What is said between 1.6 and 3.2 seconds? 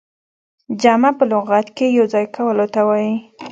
کښي يو ځاى کولو ته وايي.